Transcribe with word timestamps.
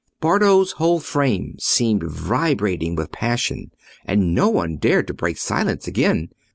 Bardo's 0.19 0.71
whole 0.71 0.99
frame 0.99 1.57
seemed 1.59 2.01
vibrating 2.01 2.95
with 2.95 3.11
passion, 3.11 3.69
and 4.03 4.33
no 4.33 4.49
one 4.49 4.77
dared 4.77 5.05
to 5.09 5.13
break 5.13 5.37
silence 5.37 5.85
again. 5.87 6.29